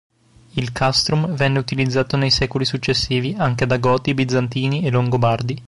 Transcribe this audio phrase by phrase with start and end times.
[0.53, 5.59] Il "castrum "venne utilizzato nei secoli successivi anche da Goti, Bizantini e Longobardi.